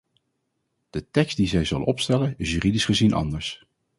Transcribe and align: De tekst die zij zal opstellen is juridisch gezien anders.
De 0.89 1.09
tekst 1.11 1.37
die 1.37 1.47
zij 1.47 1.65
zal 1.65 1.83
opstellen 1.83 2.33
is 2.37 2.51
juridisch 2.51 2.85
gezien 2.85 3.13
anders. 3.13 3.65